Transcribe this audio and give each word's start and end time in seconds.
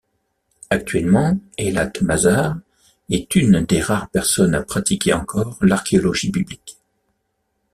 Actuellement, 0.71 1.37
Eilat 1.59 1.91
Mazar 2.01 2.57
est 3.11 3.35
une 3.35 3.61
des 3.61 3.81
rares 3.81 4.09
personnes 4.09 4.55
à 4.55 4.63
pratiquer 4.63 5.13
encore 5.13 5.59
l'archéologie 5.63 6.31
biblique. 6.31 6.79